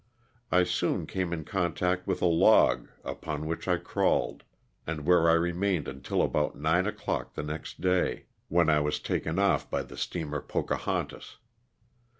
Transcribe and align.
I 0.51 0.63
soon 0.63 1.05
came 1.05 1.31
in 1.31 1.43
contact 1.45 2.07
with 2.07 2.23
a 2.23 2.25
log 2.25 2.89
upon 3.03 3.45
which 3.45 3.67
I 3.67 3.77
crawled, 3.77 4.43
and 4.87 5.05
where 5.05 5.29
I 5.29 5.33
remained 5.33 5.87
until 5.87 6.23
about 6.23 6.55
nine 6.57 6.87
o'clock 6.87 7.35
the 7.35 7.43
next 7.43 7.81
day, 7.81 8.25
when 8.47 8.65
246 8.65 8.67
LOSS 8.67 8.71
OF 8.71 8.71
THE 8.71 8.77
SULTAl^A. 8.77 8.79
I 8.79 8.85
was 8.87 9.21
taken 9.21 9.39
off 9.39 9.69
by 9.69 9.83
the 9.83 9.97
steamer 9.97 10.41
"Pocahontas." 10.41 11.37